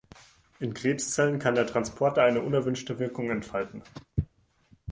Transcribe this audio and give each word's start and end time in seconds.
In 0.59 0.73
Krebszellen 0.73 1.37
kann 1.37 1.53
der 1.53 1.67
Transporter 1.67 2.23
eine 2.23 2.41
unerwünschte 2.41 2.97
Wirkung 2.97 3.29
entfalten. 3.29 3.83